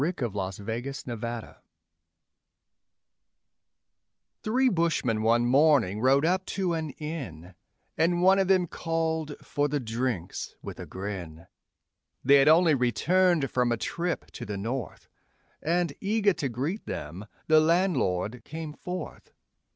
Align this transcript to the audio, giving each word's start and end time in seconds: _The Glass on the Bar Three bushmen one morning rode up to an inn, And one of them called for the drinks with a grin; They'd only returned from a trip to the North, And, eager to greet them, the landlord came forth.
_The 0.15 0.29
Glass 0.31 0.59
on 0.59 0.65
the 0.65 1.15
Bar 1.15 1.61
Three 4.41 4.67
bushmen 4.67 5.21
one 5.21 5.45
morning 5.45 6.01
rode 6.01 6.25
up 6.25 6.43
to 6.57 6.73
an 6.73 6.89
inn, 6.97 7.53
And 7.99 8.23
one 8.23 8.39
of 8.39 8.47
them 8.47 8.65
called 8.65 9.35
for 9.43 9.67
the 9.67 9.79
drinks 9.79 10.55
with 10.63 10.79
a 10.79 10.87
grin; 10.87 11.45
They'd 12.23 12.47
only 12.47 12.73
returned 12.73 13.51
from 13.51 13.71
a 13.71 13.77
trip 13.77 14.31
to 14.31 14.43
the 14.43 14.57
North, 14.57 15.07
And, 15.61 15.93
eager 16.01 16.33
to 16.33 16.49
greet 16.49 16.87
them, 16.87 17.27
the 17.45 17.59
landlord 17.59 18.43
came 18.43 18.73
forth. 18.73 19.29